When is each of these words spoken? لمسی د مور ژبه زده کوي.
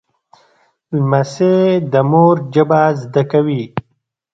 لمسی 0.97 1.55
د 1.91 1.93
مور 2.11 2.35
ژبه 2.53 2.81
زده 3.01 3.23
کوي. 3.31 3.63